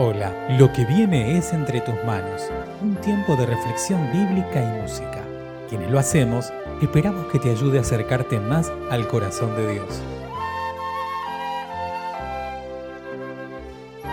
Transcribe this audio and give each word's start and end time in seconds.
Hola, 0.00 0.46
lo 0.60 0.72
que 0.72 0.84
viene 0.84 1.36
es 1.36 1.52
entre 1.52 1.80
tus 1.80 1.96
manos, 2.06 2.42
un 2.80 2.94
tiempo 3.00 3.34
de 3.34 3.46
reflexión 3.46 4.00
bíblica 4.12 4.62
y 4.62 4.80
música. 4.80 5.26
Quienes 5.68 5.90
lo 5.90 5.98
hacemos, 5.98 6.52
esperamos 6.80 7.26
que 7.32 7.40
te 7.40 7.50
ayude 7.50 7.78
a 7.78 7.80
acercarte 7.80 8.38
más 8.38 8.70
al 8.92 9.08
corazón 9.08 9.56
de 9.56 9.72
Dios. 9.72 10.00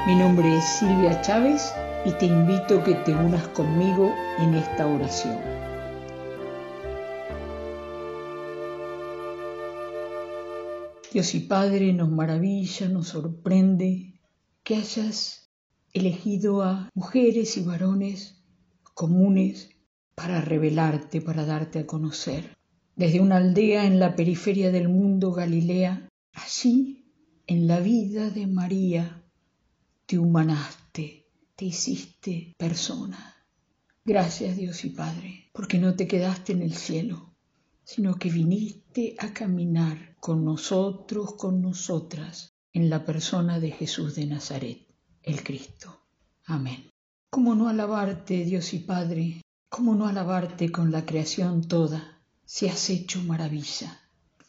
Mi 0.07 0.15
nombre 0.15 0.57
es 0.57 0.63
Silvia 0.63 1.21
Chávez 1.21 1.71
y 2.03 2.13
te 2.13 2.25
invito 2.25 2.79
a 2.79 2.83
que 2.83 2.95
te 2.95 3.13
unas 3.13 3.47
conmigo 3.49 4.11
en 4.39 4.55
esta 4.55 4.87
oración. 4.87 5.37
Dios 11.13 11.35
y 11.35 11.41
Padre, 11.41 11.93
nos 11.93 12.09
maravilla, 12.09 12.89
nos 12.89 13.09
sorprende 13.09 14.19
que 14.63 14.77
hayas 14.77 15.44
elegido 15.95 16.61
a 16.61 16.89
mujeres 16.93 17.55
y 17.55 17.63
varones 17.63 18.43
comunes 18.93 19.69
para 20.13 20.41
revelarte, 20.41 21.21
para 21.21 21.45
darte 21.45 21.79
a 21.79 21.87
conocer. 21.87 22.57
Desde 22.97 23.21
una 23.21 23.37
aldea 23.37 23.85
en 23.85 23.97
la 23.97 24.13
periferia 24.13 24.71
del 24.71 24.89
mundo, 24.89 25.31
Galilea, 25.31 26.09
allí, 26.33 27.13
en 27.47 27.67
la 27.67 27.79
vida 27.79 28.29
de 28.29 28.45
María, 28.45 29.23
te 30.05 30.19
humanaste, 30.19 31.27
te 31.55 31.65
hiciste 31.65 32.53
persona. 32.57 33.33
Gracias 34.03 34.57
Dios 34.57 34.83
y 34.83 34.89
Padre, 34.89 35.49
porque 35.53 35.79
no 35.79 35.95
te 35.95 36.07
quedaste 36.09 36.51
en 36.51 36.61
el 36.61 36.73
cielo, 36.73 37.33
sino 37.85 38.15
que 38.15 38.29
viniste 38.29 39.15
a 39.17 39.33
caminar 39.33 40.17
con 40.19 40.43
nosotros, 40.43 41.35
con 41.35 41.61
nosotras, 41.61 42.53
en 42.73 42.89
la 42.89 43.05
persona 43.05 43.61
de 43.61 43.71
Jesús 43.71 44.15
de 44.15 44.25
Nazaret 44.25 44.84
el 45.25 45.43
Cristo. 45.43 46.01
Amén. 46.45 46.89
¿Cómo 47.29 47.55
no 47.55 47.67
alabarte, 47.67 48.45
Dios 48.45 48.73
y 48.73 48.79
Padre? 48.79 49.41
¿Cómo 49.69 49.95
no 49.95 50.07
alabarte 50.07 50.71
con 50.71 50.91
la 50.91 51.05
creación 51.05 51.67
toda 51.67 52.21
si 52.45 52.67
has 52.67 52.89
hecho 52.89 53.21
maravilla? 53.23 53.99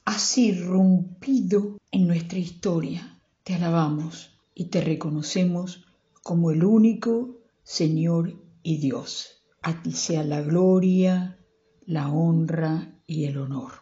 Has 0.05 0.39
irrumpido 0.39 1.79
en 1.91 2.07
nuestra 2.07 2.39
historia. 2.39 3.19
Te 3.43 3.55
alabamos 3.55 4.39
y 4.55 4.67
te 4.67 4.81
reconocemos 4.81 5.87
como 6.23 6.51
el 6.51 6.63
único 6.65 7.41
Señor 7.65 8.35
y 8.63 8.79
Dios. 8.79 9.43
A 9.63 9.83
ti 9.83 9.93
sea 9.93 10.23
la 10.23 10.43
gloria, 10.43 11.39
la 11.87 12.09
honra 12.09 13.01
y 13.07 13.25
el 13.25 13.39
honor. 13.39 13.73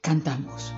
Cantamos. 0.00 0.72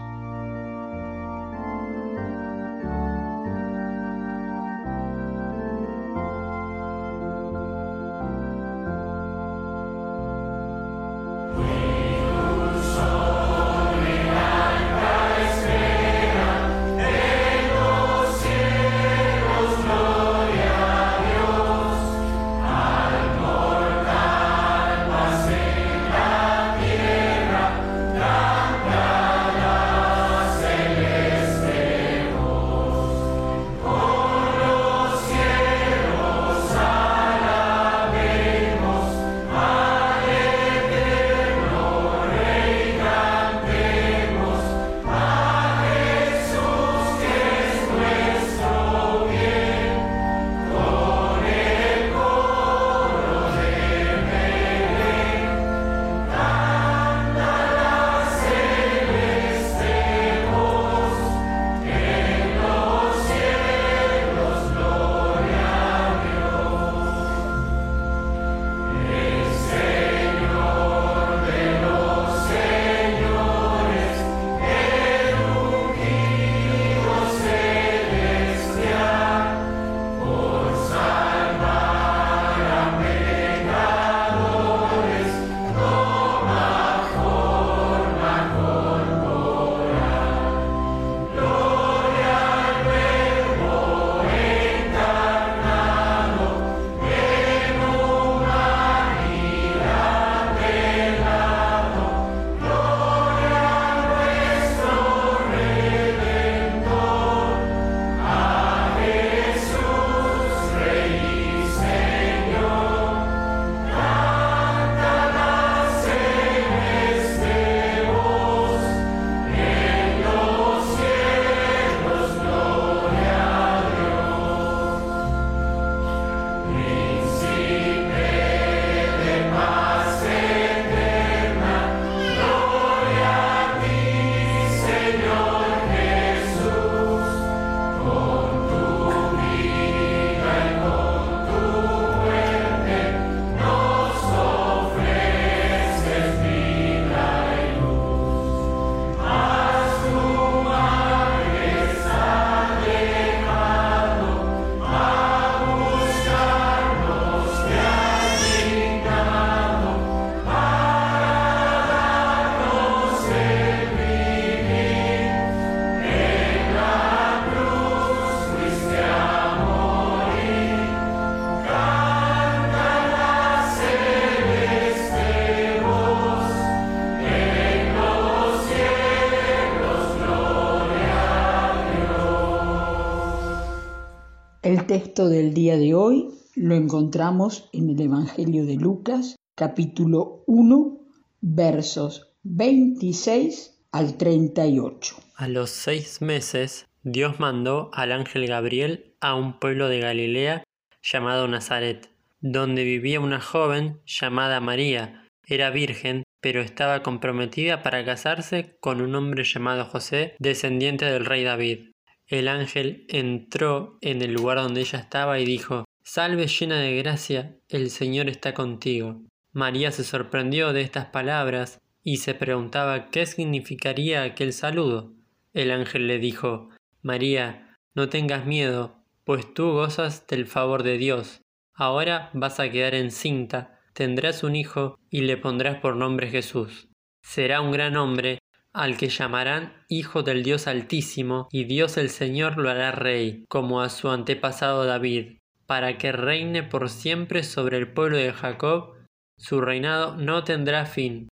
Texto 184.91 185.29
del 185.29 185.55
día 185.55 185.77
de 185.77 185.95
hoy 185.95 186.31
lo 186.57 186.75
encontramos 186.75 187.71
en 187.73 187.91
el 187.91 188.01
Evangelio 188.01 188.67
de 188.67 188.75
Lucas, 188.75 189.37
capítulo 189.55 190.43
1, 190.49 190.99
versos 191.41 192.33
26 192.43 193.85
al 193.93 194.17
38. 194.17 195.15
A 195.37 195.47
los 195.47 195.71
seis 195.71 196.21
meses, 196.21 196.87
Dios 197.05 197.39
mandó 197.39 197.93
al 197.93 198.11
ángel 198.11 198.49
Gabriel 198.49 199.15
a 199.21 199.37
un 199.37 199.61
pueblo 199.61 199.89
de 199.89 200.01
Galilea 200.01 200.65
llamado 201.01 201.47
Nazaret, 201.47 202.11
donde 202.41 202.83
vivía 202.83 203.21
una 203.21 203.41
joven 203.41 204.01
llamada 204.07 204.59
María. 204.59 205.25
Era 205.47 205.71
virgen, 205.71 206.25
pero 206.41 206.63
estaba 206.63 207.05
comprometida 207.05 207.85
para 207.85 208.05
casarse 208.05 208.77
con 208.81 209.01
un 209.03 209.15
hombre 209.15 209.45
llamado 209.45 209.85
José, 209.85 210.35
descendiente 210.41 211.05
del 211.05 211.27
rey 211.27 211.45
David. 211.45 211.91
El 212.31 212.47
ángel 212.47 213.07
entró 213.09 213.99
en 214.01 214.23
el 214.23 214.33
lugar 214.33 214.59
donde 214.59 214.83
ella 214.83 215.01
estaba 215.01 215.41
y 215.41 215.45
dijo, 215.45 215.85
Salve 216.05 216.47
llena 216.47 216.81
de 216.81 216.95
gracia, 216.97 217.57
el 217.69 217.91
Señor 217.91 218.29
está 218.29 218.55
contigo. 218.55 219.21
María 219.53 219.91
se 219.91 220.05
sorprendió 220.05 220.73
de 220.73 220.83
estas 220.83 221.07
palabras 221.07 221.81
y 222.05 222.19
se 222.19 222.35
preguntaba 222.35 223.11
qué 223.11 223.27
significaría 223.27 224.23
aquel 224.23 224.53
saludo. 224.53 225.13
El 225.55 225.73
ángel 225.73 226.07
le 226.07 226.21
dijo, 226.21 226.69
María, 227.03 227.77
no 227.95 228.09
tengas 228.09 228.47
miedo, 228.47 229.03
pues 229.25 229.53
tú 229.53 229.73
gozas 229.73 230.29
del 230.29 230.47
favor 230.47 230.85
de 230.85 230.99
Dios. 230.99 231.41
Ahora 231.75 232.31
vas 232.33 232.61
a 232.61 232.71
quedar 232.71 232.95
encinta, 232.95 233.81
tendrás 233.93 234.45
un 234.45 234.55
hijo 234.55 234.97
y 235.11 235.23
le 235.23 235.37
pondrás 235.37 235.81
por 235.81 235.97
nombre 235.97 236.29
Jesús. 236.29 236.89
Será 237.23 237.61
un 237.61 237.73
gran 237.73 237.97
hombre, 237.97 238.39
al 238.73 238.97
que 238.97 239.09
llamarán 239.09 239.73
Hijo 239.89 240.23
del 240.23 240.43
Dios 240.43 240.67
Altísimo, 240.67 241.49
y 241.51 241.65
Dios 241.65 241.97
el 241.97 242.09
Señor 242.09 242.57
lo 242.57 242.71
hará 242.71 242.93
rey, 242.93 243.45
como 243.49 243.81
a 243.81 243.89
su 243.89 244.09
antepasado 244.11 244.85
David, 244.85 245.39
para 245.67 245.99
que 245.99 246.13
reine 246.13 246.63
por 246.63 246.89
siempre 246.89 247.43
sobre 247.43 247.79
el 247.79 247.93
pueblo 247.93 248.17
de 248.17 248.33
Jacob, 248.33 248.95
su 249.37 249.61
reinado 249.61 250.17
no 250.17 250.45
tendrá 250.45 250.87
fin. 250.87 251.29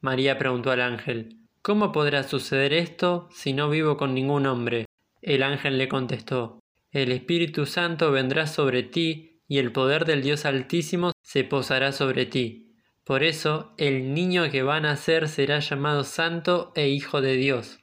María 0.00 0.38
preguntó 0.38 0.70
al 0.70 0.80
ángel, 0.80 1.36
¿Cómo 1.60 1.92
podrá 1.92 2.22
suceder 2.22 2.72
esto 2.72 3.28
si 3.30 3.52
no 3.52 3.68
vivo 3.68 3.96
con 3.96 4.14
ningún 4.14 4.46
hombre? 4.46 4.86
El 5.20 5.42
ángel 5.42 5.76
le 5.76 5.88
contestó, 5.88 6.60
El 6.92 7.12
Espíritu 7.12 7.66
Santo 7.66 8.10
vendrá 8.12 8.46
sobre 8.46 8.82
ti, 8.82 9.42
y 9.48 9.58
el 9.58 9.72
poder 9.72 10.04
del 10.04 10.22
Dios 10.22 10.44
Altísimo 10.44 11.12
se 11.22 11.42
posará 11.44 11.92
sobre 11.92 12.26
ti 12.26 12.67
por 13.08 13.24
eso 13.24 13.72
el 13.78 14.12
niño 14.12 14.50
que 14.50 14.62
va 14.62 14.76
a 14.76 14.80
nacer 14.80 15.30
será 15.30 15.60
llamado 15.60 16.04
Santo 16.04 16.72
e 16.74 16.88
Hijo 16.88 17.22
de 17.22 17.36
Dios. 17.36 17.80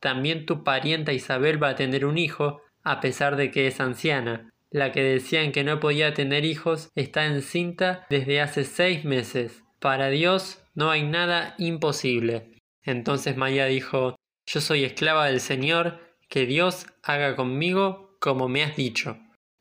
También 0.00 0.46
tu 0.46 0.64
parienta 0.64 1.12
Isabel 1.12 1.62
va 1.62 1.68
a 1.68 1.76
tener 1.76 2.04
un 2.04 2.18
hijo, 2.18 2.60
a 2.82 2.98
pesar 2.98 3.36
de 3.36 3.52
que 3.52 3.68
es 3.68 3.78
anciana. 3.78 4.50
La 4.72 4.90
que 4.90 5.00
decían 5.00 5.52
que 5.52 5.62
no 5.62 5.78
podía 5.78 6.12
tener 6.12 6.44
hijos 6.44 6.90
está 6.96 7.26
encinta 7.26 8.04
desde 8.10 8.40
hace 8.40 8.64
seis 8.64 9.04
meses. 9.04 9.62
Para 9.78 10.08
Dios 10.08 10.60
no 10.74 10.90
hay 10.90 11.04
nada 11.04 11.54
imposible. 11.58 12.58
Entonces 12.82 13.36
María 13.36 13.66
dijo, 13.66 14.16
Yo 14.44 14.60
soy 14.60 14.82
esclava 14.82 15.26
del 15.26 15.38
Señor, 15.38 16.00
que 16.28 16.46
Dios 16.46 16.86
haga 17.04 17.36
conmigo 17.36 18.16
como 18.18 18.48
me 18.48 18.64
has 18.64 18.74
dicho. 18.74 19.18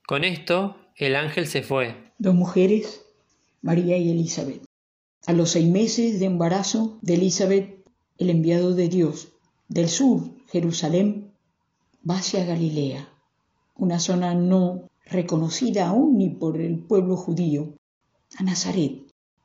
Con 0.07 0.23
esto 0.23 0.75
el 0.95 1.15
ángel 1.15 1.45
se 1.45 1.61
fue. 1.61 1.93
Dos 2.17 2.33
mujeres, 2.33 3.05
María 3.61 3.95
y 3.99 4.09
Elizabeth. 4.09 4.66
A 5.25 5.33
los 5.33 5.51
seis 5.51 5.69
meses 5.69 6.19
de 6.19 6.25
embarazo 6.25 6.99
de 7.01 7.15
Elizabeth, 7.15 7.85
el 8.17 8.29
enviado 8.29 8.73
de 8.73 8.87
Dios 8.87 9.29
del 9.67 9.89
sur, 9.89 10.21
Jerusalén, 10.47 11.31
va 12.09 12.17
hacia 12.17 12.45
Galilea, 12.45 13.09
una 13.75 13.99
zona 13.99 14.33
no 14.33 14.83
reconocida 15.05 15.87
aún 15.87 16.17
ni 16.17 16.29
por 16.29 16.59
el 16.61 16.79
pueblo 16.79 17.17
judío, 17.17 17.73
a 18.37 18.43
Nazaret, 18.43 19.03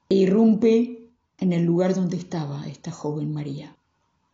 e 0.09 0.15
irrumpe 0.15 1.11
en 1.39 1.53
el 1.53 1.65
lugar 1.65 1.95
donde 1.95 2.17
estaba 2.17 2.69
esta 2.69 2.93
joven 2.93 3.33
María. 3.33 3.77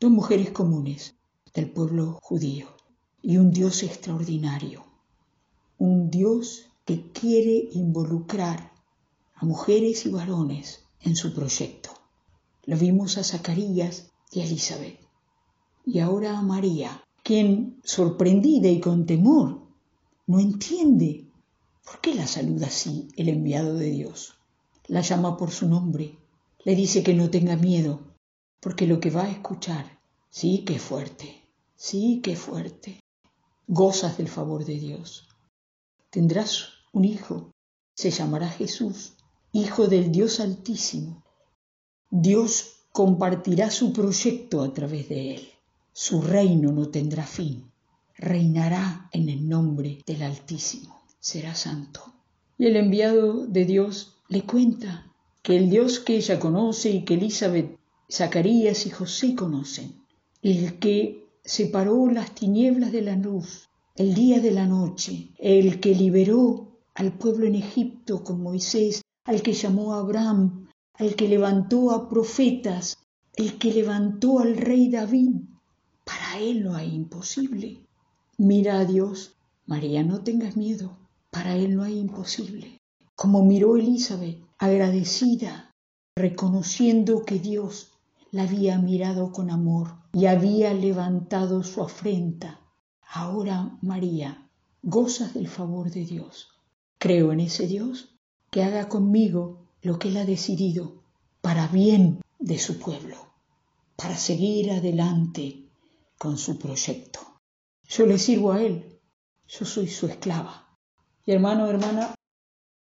Dos 0.00 0.10
mujeres 0.10 0.50
comunes 0.50 1.14
del 1.54 1.70
pueblo 1.70 2.18
judío 2.22 2.66
y 3.22 3.38
un 3.38 3.50
Dios 3.50 3.82
extraordinario, 3.82 4.84
un 5.78 6.10
Dios 6.10 6.66
que 6.84 7.10
quiere 7.12 7.68
involucrar 7.72 8.72
a 9.34 9.44
mujeres 9.44 10.04
y 10.06 10.10
varones 10.10 10.87
en 11.02 11.16
su 11.16 11.34
proyecto. 11.34 11.90
Lo 12.64 12.76
vimos 12.76 13.18
a 13.18 13.24
Zacarías 13.24 14.10
y 14.30 14.40
a 14.40 14.44
Elizabeth. 14.44 15.00
Y 15.84 16.00
ahora 16.00 16.38
a 16.38 16.42
María, 16.42 17.02
quien, 17.22 17.80
sorprendida 17.84 18.68
y 18.68 18.80
con 18.80 19.06
temor, 19.06 19.62
no 20.26 20.38
entiende 20.38 21.26
por 21.84 22.00
qué 22.00 22.14
la 22.14 22.26
saluda 22.26 22.66
así 22.66 23.08
el 23.16 23.28
enviado 23.28 23.74
de 23.74 23.90
Dios. 23.90 24.34
La 24.86 25.00
llama 25.00 25.36
por 25.36 25.50
su 25.50 25.68
nombre, 25.68 26.18
le 26.64 26.74
dice 26.74 27.02
que 27.02 27.14
no 27.14 27.30
tenga 27.30 27.56
miedo, 27.56 28.00
porque 28.60 28.86
lo 28.86 29.00
que 29.00 29.10
va 29.10 29.24
a 29.24 29.30
escuchar, 29.30 29.98
sí 30.28 30.64
que 30.64 30.78
fuerte, 30.78 31.48
sí 31.76 32.20
que 32.22 32.36
fuerte. 32.36 33.00
Gozas 33.66 34.18
del 34.18 34.28
favor 34.28 34.64
de 34.64 34.78
Dios. 34.78 35.28
Tendrás 36.10 36.68
un 36.92 37.04
hijo, 37.04 37.50
se 37.94 38.10
llamará 38.10 38.48
Jesús 38.48 39.14
Hijo 39.52 39.86
del 39.86 40.12
Dios 40.12 40.40
Altísimo. 40.40 41.24
Dios 42.10 42.82
compartirá 42.92 43.70
su 43.70 43.94
proyecto 43.94 44.62
a 44.62 44.74
través 44.74 45.08
de 45.08 45.36
él. 45.36 45.48
Su 45.94 46.20
reino 46.20 46.70
no 46.70 46.90
tendrá 46.90 47.24
fin. 47.24 47.64
Reinará 48.18 49.08
en 49.10 49.30
el 49.30 49.48
nombre 49.48 50.02
del 50.06 50.22
Altísimo. 50.22 51.00
Será 51.18 51.54
santo. 51.54 52.12
Y 52.58 52.66
el 52.66 52.76
enviado 52.76 53.46
de 53.46 53.64
Dios 53.64 54.16
le 54.28 54.42
cuenta 54.42 55.10
que 55.42 55.56
el 55.56 55.70
Dios 55.70 55.98
que 55.98 56.16
ella 56.16 56.38
conoce 56.38 56.90
y 56.90 57.04
que 57.06 57.14
Elizabeth, 57.14 57.78
Zacarías 58.12 58.84
y 58.84 58.90
José 58.90 59.34
conocen, 59.34 59.94
el 60.42 60.78
que 60.78 61.26
separó 61.42 62.10
las 62.10 62.34
tinieblas 62.34 62.92
de 62.92 63.00
la 63.00 63.16
luz, 63.16 63.70
el 63.96 64.12
día 64.12 64.40
de 64.40 64.50
la 64.50 64.66
noche, 64.66 65.30
el 65.38 65.80
que 65.80 65.94
liberó 65.94 66.68
al 66.94 67.16
pueblo 67.16 67.46
en 67.46 67.54
Egipto 67.54 68.22
con 68.22 68.42
Moisés 68.42 69.02
al 69.28 69.42
que 69.42 69.52
llamó 69.52 69.92
a 69.92 69.98
Abraham, 69.98 70.68
al 70.94 71.14
que 71.14 71.28
levantó 71.28 71.90
a 71.90 72.08
profetas, 72.08 72.96
el 73.36 73.58
que 73.58 73.74
levantó 73.74 74.38
al 74.38 74.56
rey 74.56 74.88
David. 74.88 75.42
Para 76.02 76.38
él 76.38 76.64
no 76.64 76.74
hay 76.74 76.94
imposible. 76.94 77.84
Mira 78.38 78.78
a 78.78 78.86
Dios, 78.86 79.36
María, 79.66 80.02
no 80.02 80.22
tengas 80.22 80.56
miedo, 80.56 80.96
para 81.30 81.54
él 81.56 81.76
no 81.76 81.82
hay 81.82 81.98
imposible. 81.98 82.80
Como 83.14 83.44
miró 83.44 83.76
Elizabeth, 83.76 84.38
agradecida, 84.56 85.74
reconociendo 86.16 87.26
que 87.26 87.38
Dios 87.38 87.92
la 88.30 88.44
había 88.44 88.78
mirado 88.78 89.30
con 89.30 89.50
amor 89.50 89.88
y 90.14 90.24
había 90.24 90.72
levantado 90.72 91.62
su 91.64 91.82
afrenta. 91.82 92.60
Ahora, 93.06 93.76
María, 93.82 94.48
gozas 94.82 95.34
del 95.34 95.48
favor 95.48 95.90
de 95.90 96.06
Dios. 96.06 96.48
Creo 96.98 97.32
en 97.32 97.40
ese 97.40 97.66
Dios 97.66 98.17
que 98.50 98.62
haga 98.62 98.88
conmigo 98.88 99.66
lo 99.82 99.98
que 99.98 100.08
Él 100.08 100.16
ha 100.16 100.24
decidido 100.24 101.02
para 101.40 101.68
bien 101.68 102.20
de 102.38 102.58
su 102.58 102.78
pueblo, 102.78 103.16
para 103.96 104.16
seguir 104.16 104.70
adelante 104.70 105.64
con 106.18 106.38
su 106.38 106.58
proyecto. 106.58 107.20
Yo 107.88 108.06
le 108.06 108.18
sirvo 108.18 108.52
a 108.52 108.62
Él, 108.62 109.00
yo 109.46 109.64
soy 109.64 109.88
su 109.88 110.06
esclava. 110.06 110.76
Y 111.24 111.32
hermano, 111.32 111.66
hermana, 111.66 112.14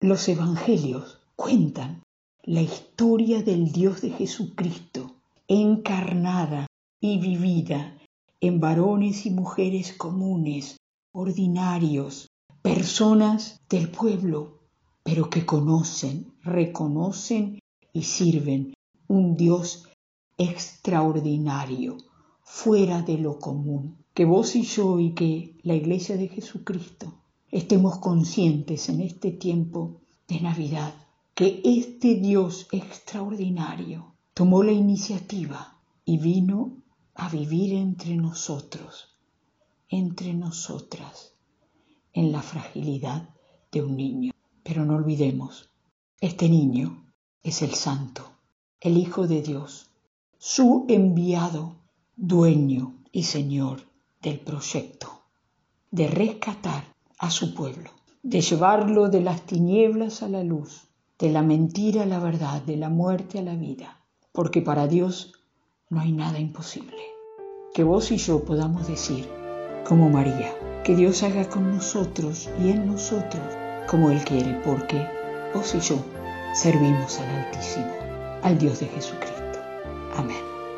los 0.00 0.28
evangelios 0.28 1.20
cuentan 1.36 2.02
la 2.42 2.62
historia 2.62 3.42
del 3.42 3.72
Dios 3.72 4.00
de 4.00 4.10
Jesucristo, 4.10 5.16
encarnada 5.48 6.66
y 7.00 7.18
vivida 7.18 7.98
en 8.40 8.60
varones 8.60 9.26
y 9.26 9.30
mujeres 9.30 9.92
comunes, 9.92 10.76
ordinarios, 11.12 12.28
personas 12.62 13.60
del 13.68 13.90
pueblo 13.90 14.57
pero 15.08 15.30
que 15.30 15.46
conocen, 15.46 16.34
reconocen 16.42 17.60
y 17.94 18.02
sirven 18.02 18.74
un 19.06 19.38
Dios 19.38 19.88
extraordinario, 20.36 21.96
fuera 22.42 23.00
de 23.00 23.16
lo 23.16 23.38
común. 23.38 24.04
Que 24.12 24.26
vos 24.26 24.54
y 24.54 24.64
yo 24.64 25.00
y 25.00 25.14
que 25.14 25.56
la 25.62 25.74
Iglesia 25.74 26.18
de 26.18 26.28
Jesucristo 26.28 27.14
estemos 27.50 28.00
conscientes 28.00 28.90
en 28.90 29.00
este 29.00 29.30
tiempo 29.30 30.02
de 30.28 30.42
Navidad 30.42 30.92
que 31.34 31.62
este 31.64 32.16
Dios 32.16 32.68
extraordinario 32.70 34.12
tomó 34.34 34.62
la 34.62 34.72
iniciativa 34.72 35.78
y 36.04 36.18
vino 36.18 36.82
a 37.14 37.30
vivir 37.30 37.72
entre 37.72 38.14
nosotros, 38.14 39.16
entre 39.88 40.34
nosotras, 40.34 41.32
en 42.12 42.30
la 42.30 42.42
fragilidad 42.42 43.30
de 43.72 43.82
un 43.82 43.96
niño. 43.96 44.32
Pero 44.62 44.84
no 44.84 44.96
olvidemos, 44.96 45.70
este 46.20 46.48
niño 46.48 47.04
es 47.42 47.62
el 47.62 47.74
Santo, 47.74 48.30
el 48.80 48.96
Hijo 48.96 49.26
de 49.26 49.42
Dios, 49.42 49.90
su 50.38 50.84
enviado, 50.88 51.76
dueño 52.16 52.94
y 53.12 53.24
Señor 53.24 53.82
del 54.20 54.40
proyecto 54.40 55.18
de 55.90 56.06
rescatar 56.08 56.84
a 57.18 57.30
su 57.30 57.54
pueblo, 57.54 57.90
de 58.22 58.40
llevarlo 58.40 59.08
de 59.08 59.20
las 59.20 59.42
tinieblas 59.42 60.22
a 60.22 60.28
la 60.28 60.44
luz, 60.44 60.88
de 61.18 61.30
la 61.30 61.42
mentira 61.42 62.02
a 62.02 62.06
la 62.06 62.18
verdad, 62.18 62.62
de 62.62 62.76
la 62.76 62.88
muerte 62.88 63.38
a 63.38 63.42
la 63.42 63.54
vida, 63.54 64.00
porque 64.32 64.60
para 64.60 64.86
Dios 64.86 65.32
no 65.88 66.00
hay 66.00 66.12
nada 66.12 66.38
imposible. 66.38 66.98
Que 67.72 67.84
vos 67.84 68.10
y 68.10 68.18
yo 68.18 68.44
podamos 68.44 68.86
decir, 68.86 69.28
como 69.86 70.10
María, 70.10 70.54
que 70.84 70.94
Dios 70.94 71.22
haga 71.22 71.48
con 71.48 71.70
nosotros 71.70 72.48
y 72.62 72.70
en 72.70 72.86
nosotros 72.86 73.67
como 73.88 74.10
Él 74.10 74.22
quiere, 74.24 74.60
porque 74.64 75.06
vos 75.54 75.74
y 75.74 75.80
yo 75.80 75.96
servimos 76.54 77.18
al 77.18 77.44
Altísimo, 77.44 77.92
al 78.42 78.58
Dios 78.58 78.80
de 78.80 78.86
Jesucristo. 78.86 79.58
Amén. 80.16 80.36